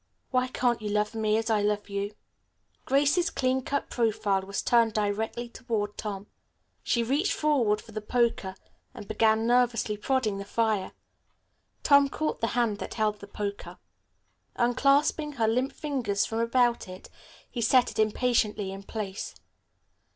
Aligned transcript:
Why 0.31 0.47
can't 0.47 0.81
you 0.81 0.89
love 0.89 1.13
me 1.13 1.37
as 1.37 1.51
I 1.51 1.61
love 1.61 1.87
you?" 1.87 2.15
Grace's 2.85 3.29
clean 3.29 3.61
cut 3.61 3.91
profile 3.91 4.41
was 4.41 4.63
turned 4.63 4.93
directly 4.93 5.47
toward 5.47 5.95
Tom. 5.95 6.25
She 6.81 7.03
reached 7.03 7.33
forward 7.33 7.79
for 7.79 7.91
the 7.91 8.01
poker 8.01 8.55
and 8.95 9.07
began 9.07 9.45
nervously 9.45 9.97
prodding 9.97 10.39
the 10.39 10.43
fire. 10.43 10.93
Tom 11.83 12.09
caught 12.09 12.41
the 12.41 12.47
hand 12.57 12.79
that 12.79 12.95
held 12.95 13.19
the 13.19 13.27
poker. 13.27 13.77
Unclasping 14.55 15.33
her 15.33 15.47
limp 15.47 15.71
fingers 15.71 16.25
from 16.25 16.39
about 16.39 16.87
it, 16.89 17.07
he 17.51 17.61
set 17.61 17.91
it 17.91 17.99
impatiently 17.99 18.71
in 18.71 18.81
place. 18.81 19.35